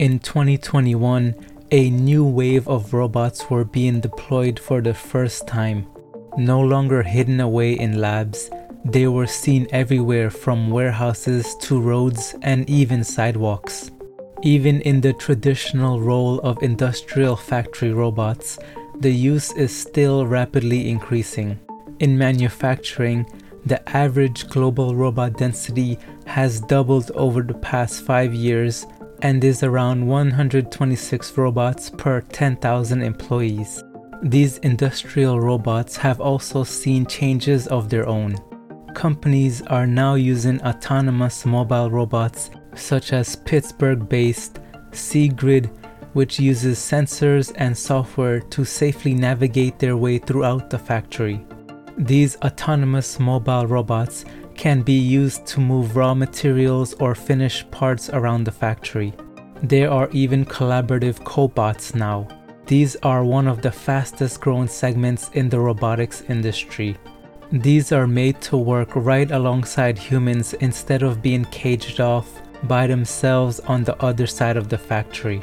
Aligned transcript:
In 0.00 0.18
2021, 0.18 1.34
a 1.72 1.90
new 1.90 2.24
wave 2.24 2.66
of 2.66 2.94
robots 2.94 3.50
were 3.50 3.66
being 3.66 4.00
deployed 4.00 4.58
for 4.58 4.80
the 4.80 4.94
first 4.94 5.46
time. 5.46 5.86
No 6.38 6.58
longer 6.58 7.02
hidden 7.02 7.38
away 7.38 7.74
in 7.78 8.00
labs, 8.00 8.48
they 8.82 9.08
were 9.08 9.26
seen 9.26 9.66
everywhere 9.72 10.30
from 10.30 10.70
warehouses 10.70 11.54
to 11.56 11.78
roads 11.78 12.34
and 12.40 12.64
even 12.70 13.04
sidewalks. 13.04 13.90
Even 14.42 14.80
in 14.80 15.02
the 15.02 15.12
traditional 15.12 16.00
role 16.00 16.40
of 16.40 16.62
industrial 16.62 17.36
factory 17.36 17.92
robots, 17.92 18.58
the 19.00 19.12
use 19.12 19.52
is 19.52 19.76
still 19.76 20.26
rapidly 20.26 20.88
increasing. 20.88 21.60
In 21.98 22.16
manufacturing, 22.16 23.26
the 23.66 23.86
average 23.94 24.48
global 24.48 24.94
robot 24.94 25.36
density 25.36 25.98
has 26.24 26.58
doubled 26.58 27.10
over 27.14 27.42
the 27.42 27.60
past 27.60 28.02
five 28.06 28.32
years 28.32 28.86
and 29.22 29.42
is 29.44 29.62
around 29.62 30.06
126 30.06 31.36
robots 31.36 31.90
per 31.90 32.20
10,000 32.20 33.02
employees. 33.02 33.84
These 34.22 34.58
industrial 34.58 35.40
robots 35.40 35.96
have 35.96 36.20
also 36.20 36.64
seen 36.64 37.06
changes 37.06 37.66
of 37.66 37.88
their 37.88 38.06
own. 38.06 38.36
Companies 38.94 39.62
are 39.62 39.86
now 39.86 40.14
using 40.14 40.60
autonomous 40.62 41.46
mobile 41.46 41.90
robots 41.90 42.50
such 42.74 43.12
as 43.12 43.36
Pittsburgh 43.36 44.08
based 44.08 44.58
Seegrid, 44.90 45.70
which 46.12 46.40
uses 46.40 46.78
sensors 46.78 47.52
and 47.56 47.76
software 47.76 48.40
to 48.40 48.64
safely 48.64 49.14
navigate 49.14 49.78
their 49.78 49.96
way 49.96 50.18
throughout 50.18 50.70
the 50.70 50.78
factory. 50.78 51.44
These 51.96 52.36
autonomous 52.38 53.20
mobile 53.20 53.66
robots 53.66 54.24
can 54.60 54.82
be 54.82 54.92
used 54.92 55.46
to 55.46 55.58
move 55.58 55.96
raw 55.96 56.12
materials 56.12 56.92
or 57.00 57.14
finished 57.14 57.70
parts 57.70 58.10
around 58.10 58.44
the 58.44 58.52
factory. 58.52 59.10
There 59.62 59.90
are 59.90 60.10
even 60.12 60.44
collaborative 60.44 61.18
cobots 61.20 61.94
now. 61.94 62.28
These 62.66 62.94
are 62.96 63.24
one 63.24 63.48
of 63.48 63.62
the 63.62 63.72
fastest 63.72 64.42
growing 64.42 64.68
segments 64.68 65.30
in 65.32 65.48
the 65.48 65.58
robotics 65.58 66.20
industry. 66.28 66.94
These 67.50 67.90
are 67.90 68.06
made 68.06 68.38
to 68.42 68.58
work 68.58 68.90
right 68.94 69.30
alongside 69.30 69.96
humans 69.96 70.52
instead 70.52 71.02
of 71.02 71.22
being 71.22 71.46
caged 71.46 71.98
off 71.98 72.28
by 72.64 72.86
themselves 72.86 73.60
on 73.60 73.82
the 73.82 73.96
other 74.04 74.26
side 74.26 74.58
of 74.58 74.68
the 74.68 74.76
factory. 74.76 75.42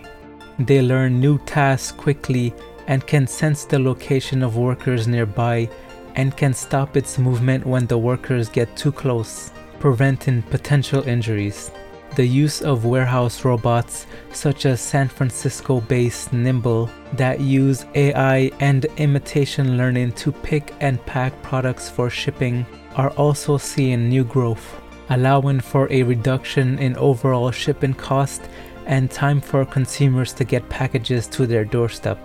They 0.59 0.83
learn 0.83 1.19
new 1.19 1.39
tasks 1.39 1.91
quickly 1.91 2.53
and 2.85 3.07
can 3.07 3.25
sense 3.25 3.65
the 3.65 3.79
location 3.79 4.43
of 4.43 4.57
workers 4.57 5.07
nearby 5.07 5.69
and 6.17 6.35
can 6.35 6.53
stop 6.53 6.97
its 6.97 7.17
movement 7.17 7.65
when 7.65 7.85
the 7.85 7.97
workers 7.97 8.49
get 8.49 8.75
too 8.75 8.91
close, 8.91 9.51
preventing 9.79 10.41
potential 10.41 11.07
injuries. 11.07 11.71
The 12.15 12.25
use 12.25 12.63
of 12.63 12.85
warehouse 12.85 13.45
robots, 13.45 14.07
such 14.33 14.65
as 14.65 14.81
San 14.81 15.07
Francisco 15.07 15.81
based 15.81 16.33
Nimble, 16.33 16.89
that 17.13 17.39
use 17.39 17.85
AI 17.93 18.51
and 18.59 18.85
imitation 18.97 19.77
learning 19.77 20.13
to 20.13 20.31
pick 20.31 20.73
and 20.79 21.05
pack 21.05 21.39
products 21.43 21.89
for 21.89 22.09
shipping, 22.09 22.65
are 22.95 23.11
also 23.11 23.57
seeing 23.57 24.09
new 24.09 24.23
growth, 24.23 24.81
allowing 25.11 25.59
for 25.59 25.87
a 25.91 26.01
reduction 26.01 26.79
in 26.79 26.97
overall 26.97 27.51
shipping 27.51 27.93
cost 27.93 28.41
and 28.87 29.11
time 29.11 29.39
for 29.39 29.63
consumers 29.65 30.33
to 30.33 30.43
get 30.43 30.67
packages 30.69 31.27
to 31.27 31.45
their 31.45 31.65
doorstep. 31.65 32.17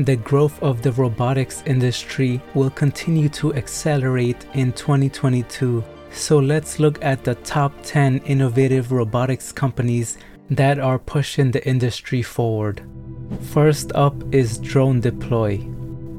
The 0.00 0.16
growth 0.16 0.62
of 0.62 0.80
the 0.80 0.92
robotics 0.92 1.62
industry 1.66 2.40
will 2.54 2.70
continue 2.70 3.28
to 3.40 3.52
accelerate 3.52 4.46
in 4.54 4.72
2022. 4.72 5.84
So 6.10 6.38
let's 6.38 6.78
look 6.80 7.04
at 7.04 7.22
the 7.22 7.34
top 7.34 7.74
10 7.82 8.20
innovative 8.20 8.92
robotics 8.92 9.52
companies 9.52 10.16
that 10.48 10.78
are 10.78 10.98
pushing 10.98 11.50
the 11.50 11.62
industry 11.68 12.22
forward. 12.22 12.82
First 13.52 13.92
up 13.94 14.14
is 14.32 14.56
Drone 14.56 15.00
Deploy. 15.00 15.68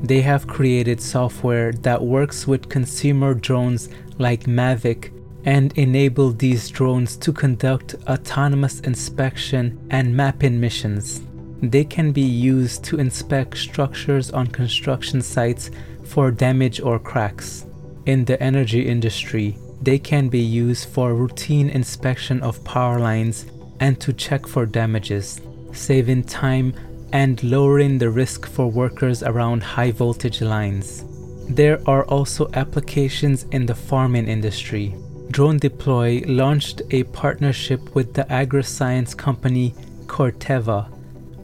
They 0.04 0.22
have 0.22 0.46
created 0.46 1.02
software 1.02 1.72
that 1.72 2.04
works 2.04 2.46
with 2.46 2.70
consumer 2.70 3.34
drones 3.34 3.90
like 4.20 4.44
Mavic 4.44 5.12
and 5.44 5.76
enable 5.76 6.34
these 6.34 6.70
drones 6.70 7.18
to 7.18 7.34
conduct 7.34 7.96
autonomous 8.08 8.80
inspection 8.82 9.80
and 9.90 10.16
mapping 10.16 10.60
missions. 10.60 11.24
They 11.62 11.84
can 11.84 12.12
be 12.12 12.22
used 12.22 12.84
to 12.86 13.00
inspect 13.00 13.56
structures 13.58 14.32
on 14.32 14.48
construction 14.48 15.22
sites 15.22 15.70
for 16.04 16.32
damage 16.32 16.82
or 16.82 16.98
cracks. 16.98 17.68
In 18.08 18.26
the 18.26 18.42
energy 18.42 18.88
industry, 18.88 19.58
they 19.80 20.00
can 20.00 20.28
be 20.28 20.40
used 20.40 20.90
for 20.90 21.14
routine 21.14 21.70
inspection 21.70 22.42
of 22.42 22.64
power 22.64 23.00
lines 23.00 23.46
and 23.80 24.00
to 24.02 24.12
check 24.12 24.48
for 24.48 24.66
damages, 24.66 25.40
saving 25.72 26.24
time 26.24 26.74
and 27.14 27.44
lowering 27.44 28.00
the 28.00 28.10
risk 28.10 28.48
for 28.48 28.68
workers 28.68 29.22
around 29.22 29.62
high 29.62 29.92
voltage 29.92 30.42
lines. 30.42 31.04
There 31.48 31.80
are 31.88 32.06
also 32.06 32.50
applications 32.54 33.44
in 33.52 33.68
the 33.68 33.76
farming 33.76 34.28
industry. 34.28 34.96
Drone 35.30 35.58
Deploy 35.58 36.24
launched 36.26 36.82
a 36.90 37.04
partnership 37.04 37.94
with 37.94 38.14
the 38.16 38.32
agri-science 38.32 39.14
company 39.14 39.76
Corteva 40.08 40.90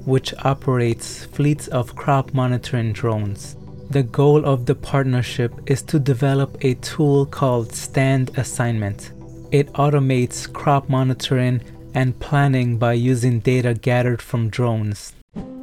which 0.07 0.33
operates 0.45 1.25
fleets 1.25 1.67
of 1.67 1.93
crop 1.95 2.33
monitoring 2.33 2.93
drones. 2.93 3.57
The 3.89 4.03
goal 4.03 4.45
of 4.45 4.65
the 4.65 4.73
partnership 4.73 5.51
is 5.65 5.81
to 5.83 5.99
develop 5.99 6.57
a 6.61 6.75
tool 6.75 7.25
called 7.25 7.73
Stand 7.73 8.31
Assessment. 8.37 9.11
It 9.51 9.71
automates 9.73 10.51
crop 10.51 10.87
monitoring 10.87 11.61
and 11.93 12.17
planning 12.19 12.77
by 12.77 12.93
using 12.93 13.41
data 13.41 13.73
gathered 13.73 14.21
from 14.21 14.49
drones. 14.49 15.13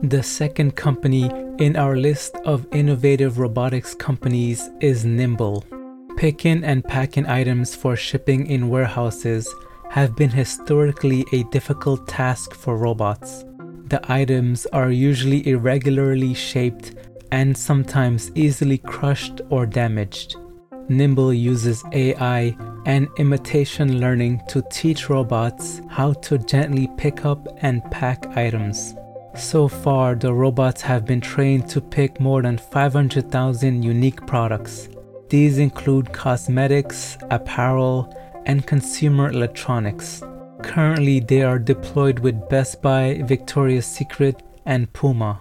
The 0.02 0.22
second 0.22 0.76
company 0.76 1.30
in 1.58 1.76
our 1.76 1.96
list 1.96 2.34
of 2.44 2.66
innovative 2.70 3.38
robotics 3.38 3.94
companies 3.94 4.68
is 4.80 5.06
Nimble. 5.06 5.64
Picking 6.18 6.64
and 6.64 6.84
packing 6.84 7.26
items 7.26 7.74
for 7.74 7.96
shipping 7.96 8.46
in 8.46 8.68
warehouses 8.68 9.48
have 9.90 10.16
been 10.16 10.30
historically 10.30 11.24
a 11.32 11.44
difficult 11.44 12.06
task 12.06 12.52
for 12.52 12.76
robots. 12.76 13.44
The 13.94 14.12
items 14.12 14.66
are 14.72 14.90
usually 14.90 15.46
irregularly 15.46 16.34
shaped 16.34 16.96
and 17.30 17.56
sometimes 17.56 18.32
easily 18.34 18.78
crushed 18.78 19.40
or 19.50 19.66
damaged. 19.66 20.34
Nimble 20.88 21.32
uses 21.32 21.84
AI 21.92 22.56
and 22.86 23.06
imitation 23.18 24.00
learning 24.00 24.42
to 24.48 24.64
teach 24.68 25.08
robots 25.08 25.80
how 25.88 26.12
to 26.26 26.38
gently 26.38 26.88
pick 26.96 27.24
up 27.24 27.46
and 27.58 27.88
pack 27.92 28.36
items. 28.36 28.96
So 29.36 29.68
far, 29.68 30.16
the 30.16 30.34
robots 30.34 30.82
have 30.82 31.04
been 31.04 31.20
trained 31.20 31.68
to 31.68 31.80
pick 31.80 32.18
more 32.18 32.42
than 32.42 32.58
500,000 32.58 33.84
unique 33.84 34.26
products. 34.26 34.88
These 35.28 35.58
include 35.58 36.12
cosmetics, 36.12 37.16
apparel, 37.30 38.12
and 38.44 38.66
consumer 38.66 39.30
electronics. 39.30 40.20
Currently, 40.64 41.20
they 41.20 41.42
are 41.42 41.58
deployed 41.58 42.18
with 42.18 42.48
Best 42.48 42.80
Buy, 42.82 43.20
Victoria's 43.26 43.86
Secret, 43.86 44.42
and 44.64 44.92
Puma. 44.92 45.40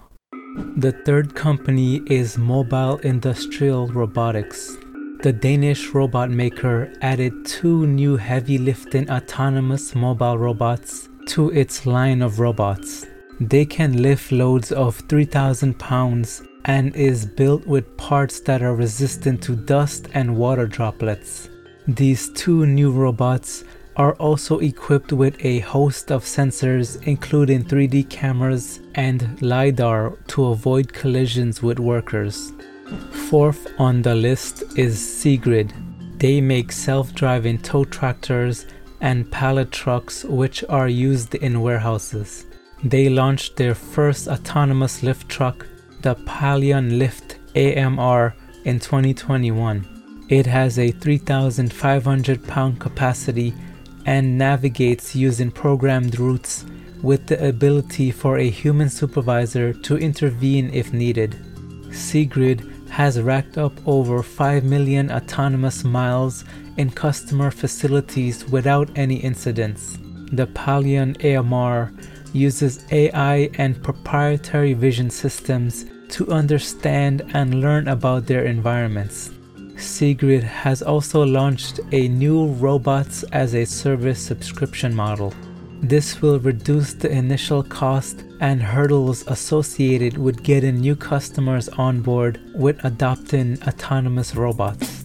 The 0.76 0.92
third 1.04 1.34
company 1.34 2.02
is 2.06 2.38
Mobile 2.38 2.98
Industrial 2.98 3.88
Robotics. 3.88 4.76
The 5.22 5.32
Danish 5.32 5.88
robot 5.88 6.30
maker 6.30 6.92
added 7.00 7.46
two 7.46 7.86
new 7.86 8.16
heavy 8.16 8.58
lifting 8.58 9.10
autonomous 9.10 9.94
mobile 9.94 10.38
robots 10.38 11.08
to 11.28 11.50
its 11.50 11.86
line 11.86 12.20
of 12.20 12.38
robots. 12.38 13.06
They 13.40 13.64
can 13.64 14.02
lift 14.02 14.30
loads 14.30 14.72
of 14.72 14.96
3,000 15.08 15.78
pounds 15.78 16.42
and 16.66 16.94
is 16.94 17.26
built 17.26 17.66
with 17.66 17.96
parts 17.96 18.40
that 18.40 18.62
are 18.62 18.76
resistant 18.76 19.42
to 19.44 19.56
dust 19.56 20.06
and 20.12 20.36
water 20.36 20.66
droplets. 20.66 21.48
These 21.88 22.30
two 22.34 22.66
new 22.66 22.90
robots 22.90 23.64
are 23.96 24.14
also 24.14 24.58
equipped 24.58 25.12
with 25.12 25.36
a 25.44 25.60
host 25.60 26.10
of 26.10 26.24
sensors 26.24 27.02
including 27.06 27.64
3D 27.64 28.08
cameras 28.10 28.80
and 28.94 29.40
LiDAR 29.40 30.16
to 30.28 30.46
avoid 30.46 30.92
collisions 30.92 31.62
with 31.62 31.78
workers. 31.78 32.52
Fourth 33.28 33.66
on 33.78 34.02
the 34.02 34.14
list 34.14 34.62
is 34.76 34.98
Seegrid. 34.98 35.72
They 36.18 36.40
make 36.40 36.72
self-driving 36.72 37.58
tow 37.58 37.84
tractors 37.84 38.66
and 39.00 39.30
pallet 39.30 39.70
trucks 39.70 40.24
which 40.24 40.64
are 40.68 40.88
used 40.88 41.34
in 41.36 41.60
warehouses. 41.60 42.46
They 42.82 43.08
launched 43.08 43.56
their 43.56 43.74
first 43.74 44.28
autonomous 44.28 45.02
lift 45.02 45.28
truck, 45.28 45.66
the 46.02 46.16
Palion 46.16 46.98
Lift 46.98 47.38
AMR, 47.56 48.34
in 48.64 48.80
2021. 48.80 50.26
It 50.28 50.46
has 50.46 50.78
a 50.78 50.90
3,500 50.90 52.46
pound 52.46 52.80
capacity 52.80 53.54
and 54.06 54.38
navigates 54.38 55.14
using 55.14 55.50
programmed 55.50 56.18
routes 56.18 56.64
with 57.02 57.26
the 57.26 57.48
ability 57.48 58.10
for 58.10 58.38
a 58.38 58.48
human 58.48 58.88
supervisor 58.88 59.72
to 59.72 59.96
intervene 59.98 60.70
if 60.72 60.92
needed. 60.92 61.36
Seegrid 61.88 62.88
has 62.88 63.20
racked 63.20 63.58
up 63.58 63.72
over 63.86 64.22
5 64.22 64.64
million 64.64 65.10
autonomous 65.10 65.84
miles 65.84 66.44
in 66.76 66.90
customer 66.90 67.50
facilities 67.50 68.48
without 68.48 68.88
any 68.96 69.16
incidents. 69.16 69.98
The 70.32 70.46
Palion 70.46 71.14
AMR 71.22 71.92
uses 72.32 72.84
AI 72.90 73.50
and 73.58 73.82
proprietary 73.82 74.74
vision 74.74 75.10
systems 75.10 75.86
to 76.08 76.30
understand 76.30 77.22
and 77.34 77.60
learn 77.60 77.88
about 77.88 78.26
their 78.26 78.44
environments. 78.44 79.30
Seegrid 79.76 80.42
has 80.42 80.82
also 80.82 81.24
launched 81.24 81.80
a 81.92 82.08
new 82.08 82.46
robots 82.46 83.22
as 83.32 83.54
a 83.54 83.64
service 83.64 84.20
subscription 84.20 84.94
model. 84.94 85.32
This 85.82 86.22
will 86.22 86.38
reduce 86.38 86.94
the 86.94 87.10
initial 87.10 87.62
cost 87.62 88.24
and 88.40 88.62
hurdles 88.62 89.26
associated 89.26 90.16
with 90.16 90.42
getting 90.42 90.80
new 90.80 90.96
customers 90.96 91.68
on 91.68 92.00
board 92.00 92.40
with 92.54 92.82
adopting 92.84 93.62
autonomous 93.68 94.34
robots. 94.34 95.04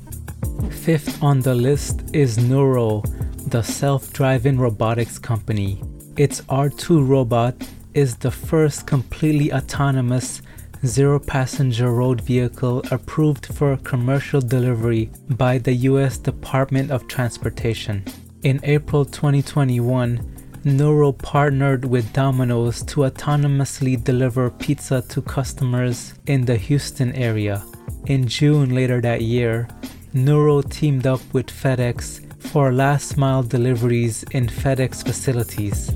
Fifth 0.69 1.21
on 1.21 1.41
the 1.41 1.55
list 1.55 2.03
is 2.13 2.37
Nuro, 2.37 3.01
the 3.47 3.61
self 3.61 4.13
driving 4.13 4.57
robotics 4.57 5.17
company. 5.17 5.81
Its 6.15 6.41
R2 6.41 7.07
robot 7.07 7.55
is 7.93 8.15
the 8.15 8.31
first 8.31 8.85
completely 8.85 9.51
autonomous 9.51 10.41
zero 10.85 11.19
passenger 11.19 11.91
road 11.91 12.21
vehicle 12.21 12.81
approved 12.91 13.45
for 13.47 13.75
commercial 13.77 14.39
delivery 14.39 15.11
by 15.31 15.57
the 15.57 15.73
US 15.73 16.17
Department 16.17 16.91
of 16.91 17.07
Transportation. 17.07 18.03
In 18.43 18.59
April 18.63 19.03
2021, 19.03 20.35
Nuro 20.63 21.11
partnered 21.11 21.85
with 21.85 22.13
Domino's 22.13 22.83
to 22.83 23.01
autonomously 23.01 24.01
deliver 24.01 24.49
pizza 24.49 25.01
to 25.01 25.21
customers 25.21 26.13
in 26.27 26.45
the 26.45 26.55
Houston 26.57 27.13
area. 27.13 27.63
In 28.07 28.27
June 28.27 28.73
later 28.73 29.01
that 29.01 29.21
year, 29.21 29.67
Nuro 30.13 30.61
teamed 30.61 31.05
up 31.05 31.21
with 31.33 31.47
FedEx 31.47 32.25
for 32.41 32.71
last 32.71 33.17
mile 33.17 33.43
deliveries 33.43 34.23
in 34.31 34.47
FedEx 34.47 35.05
facilities. 35.05 35.91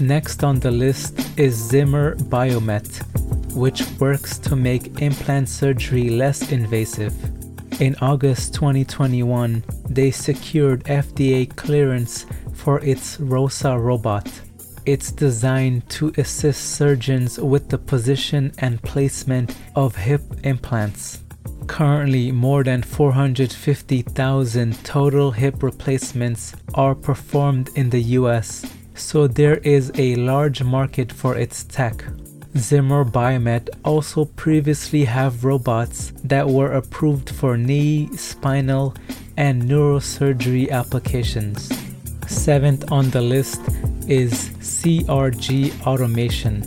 Next 0.00 0.44
on 0.44 0.60
the 0.60 0.70
list 0.70 1.38
is 1.38 1.54
Zimmer 1.54 2.16
Biomet, 2.16 3.02
which 3.54 3.82
works 3.98 4.38
to 4.38 4.56
make 4.56 5.00
implant 5.00 5.48
surgery 5.48 6.10
less 6.10 6.52
invasive. 6.52 7.14
In 7.80 7.96
August 8.02 8.52
2021, 8.54 9.64
they 9.88 10.10
secured 10.10 10.84
FDA 10.84 11.48
clearance 11.56 12.26
for 12.52 12.80
its 12.80 13.18
ROSA 13.18 13.78
robot. 13.78 14.28
It's 14.84 15.12
designed 15.12 15.88
to 15.90 16.12
assist 16.18 16.76
surgeons 16.76 17.38
with 17.38 17.68
the 17.68 17.78
position 17.78 18.52
and 18.58 18.82
placement 18.82 19.56
of 19.76 19.96
hip 19.96 20.22
implants. 20.42 21.20
Currently, 21.66 22.32
more 22.32 22.64
than 22.64 22.82
450,000 22.82 24.84
total 24.84 25.30
hip 25.30 25.62
replacements 25.62 26.54
are 26.74 26.94
performed 26.94 27.70
in 27.76 27.90
the 27.90 28.02
US, 28.18 28.66
so 28.94 29.26
there 29.26 29.58
is 29.58 29.92
a 29.94 30.16
large 30.16 30.62
market 30.62 31.12
for 31.12 31.36
its 31.36 31.64
tech. 31.64 32.04
Zimmer 32.56 33.04
Biomet 33.04 33.68
also 33.84 34.24
previously 34.24 35.04
have 35.04 35.44
robots 35.44 36.12
that 36.24 36.48
were 36.48 36.72
approved 36.72 37.30
for 37.30 37.56
knee, 37.56 38.08
spinal, 38.16 38.94
and 39.36 39.62
neurosurgery 39.62 40.68
applications. 40.70 41.70
Seventh 42.26 42.90
on 42.90 43.10
the 43.10 43.20
list 43.20 43.60
is 44.08 44.50
CRG 44.58 45.86
Automation. 45.86 46.64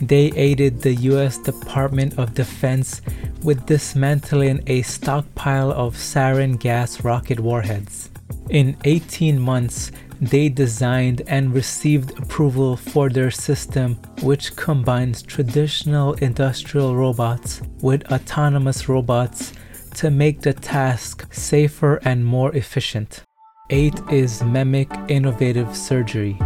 They 0.00 0.32
aided 0.32 0.80
the 0.80 0.94
US 1.12 1.38
Department 1.38 2.18
of 2.18 2.34
Defense 2.34 3.02
with 3.42 3.66
dismantling 3.66 4.62
a 4.66 4.82
stockpile 4.82 5.70
of 5.70 5.96
sarin 5.96 6.58
gas 6.58 7.04
rocket 7.04 7.40
warheads. 7.40 8.10
In 8.48 8.76
18 8.84 9.38
months, 9.38 9.92
they 10.20 10.48
designed 10.48 11.22
and 11.26 11.54
received 11.54 12.18
approval 12.18 12.76
for 12.76 13.08
their 13.08 13.30
system, 13.30 13.94
which 14.22 14.56
combines 14.56 15.22
traditional 15.22 16.14
industrial 16.14 16.96
robots 16.96 17.62
with 17.80 18.10
autonomous 18.12 18.88
robots 18.88 19.52
to 19.94 20.10
make 20.10 20.40
the 20.42 20.52
task 20.52 21.32
safer 21.32 21.96
and 22.04 22.24
more 22.24 22.54
efficient. 22.54 23.22
8 23.70 23.94
is 24.10 24.42
Memic 24.42 25.10
Innovative 25.10 25.76
Surgery. 25.76 26.38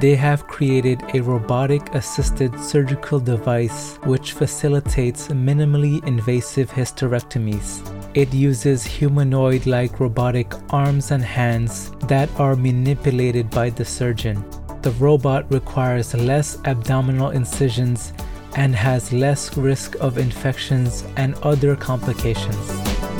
They 0.00 0.14
have 0.14 0.46
created 0.46 1.02
a 1.14 1.20
robotic 1.20 1.94
assisted 1.94 2.56
surgical 2.60 3.18
device 3.18 3.96
which 4.04 4.32
facilitates 4.32 5.28
minimally 5.28 6.06
invasive 6.06 6.70
hysterectomies. 6.70 7.97
It 8.14 8.32
uses 8.32 8.84
humanoid 8.84 9.66
like 9.66 10.00
robotic 10.00 10.52
arms 10.72 11.10
and 11.10 11.22
hands 11.22 11.90
that 12.08 12.28
are 12.40 12.56
manipulated 12.56 13.50
by 13.50 13.70
the 13.70 13.84
surgeon. 13.84 14.44
The 14.82 14.92
robot 14.92 15.50
requires 15.52 16.14
less 16.14 16.58
abdominal 16.64 17.30
incisions 17.30 18.12
and 18.56 18.74
has 18.74 19.12
less 19.12 19.56
risk 19.56 19.96
of 20.00 20.18
infections 20.18 21.04
and 21.16 21.34
other 21.42 21.76
complications. 21.76 22.66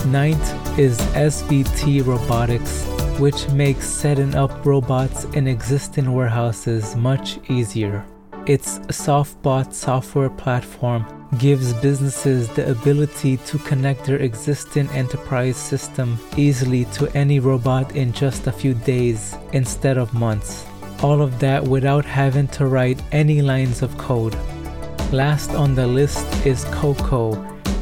Ninth 0.07 0.79
is 0.79 0.99
SVT 1.15 2.07
Robotics 2.07 2.87
which 3.19 3.49
makes 3.49 3.89
setting 3.89 4.37
up 4.37 4.65
robots 4.65 5.25
in 5.35 5.49
existing 5.49 6.13
warehouses 6.13 6.95
much 6.95 7.39
easier. 7.51 8.07
Its 8.47 8.79
SoftBot 8.79 9.75
software 9.75 10.31
platform 10.31 11.05
gives 11.37 11.75
businesses 11.75 12.49
the 12.49 12.71
ability 12.71 13.37
to 13.37 13.59
connect 13.59 14.07
their 14.07 14.17
existing 14.17 14.89
enterprise 14.91 15.57
system 15.57 16.19
easily 16.37 16.87
to 16.87 17.15
any 17.15 17.39
robot 17.39 17.95
in 17.95 18.13
just 18.13 18.47
a 18.47 18.53
few 18.53 18.73
days 18.73 19.37
instead 19.53 19.99
of 19.99 20.15
months. 20.15 20.65
All 21.03 21.21
of 21.21 21.39
that 21.41 21.63
without 21.63 22.05
having 22.05 22.49
to 22.49 22.67
write 22.67 23.03
any 23.13 23.43
lines 23.43 23.83
of 23.83 23.97
code. 23.99 24.35
Last 25.13 25.51
on 25.51 25.75
the 25.75 25.87
list 25.87 26.27
is 26.47 26.65
Coco, 26.67 27.35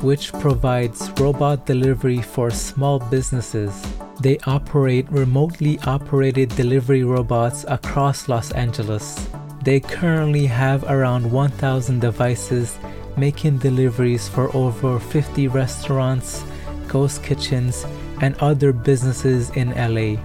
which 0.03 0.33
provides 0.35 1.11
robot 1.19 1.67
delivery 1.67 2.21
for 2.21 2.51
small 2.51 2.99
businesses. 2.99 3.73
They 4.21 4.39
operate 4.47 5.11
remotely 5.11 5.79
operated 5.87 6.49
delivery 6.51 7.05
robots 7.05 7.65
across 7.69 8.29
Los 8.29 8.51
Angeles. 8.53 9.29
They 9.63 9.81
currently 9.81 10.47
have 10.47 10.85
around 10.85 11.31
1,000 11.31 12.01
devices 12.01 12.79
making 13.17 13.59
deliveries 13.59 14.29
for 14.29 14.55
over 14.57 14.99
50 14.99 15.49
restaurants, 15.49 16.45
ghost 16.89 17.23
kitchens, 17.23 17.85
and 18.21 18.37
other 18.39 18.73
businesses 18.73 19.51
in 19.51 19.71
LA. 19.71 20.21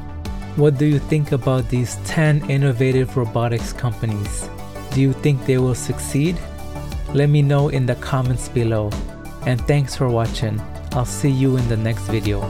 What 0.56 0.78
do 0.78 0.86
you 0.86 1.00
think 1.00 1.32
about 1.32 1.70
these 1.70 1.98
10 2.06 2.50
innovative 2.50 3.16
robotics 3.16 3.74
companies? 3.74 4.50
Do 4.92 5.02
you 5.02 5.14
think 5.14 5.46
they 5.46 5.58
will 5.58 5.76
succeed? 5.76 6.38
Let 7.14 7.30
me 7.30 7.42
know 7.42 7.70
in 7.70 7.86
the 7.86 7.96
comments 7.96 8.50
below. 8.50 8.90
And 9.46 9.60
thanks 9.68 9.96
for 9.96 10.10
watching. 10.10 10.62
I'll 10.92 11.06
see 11.06 11.32
you 11.32 11.58
in 11.58 11.68
the 11.70 11.78
next 11.78 12.04
video. 12.04 12.42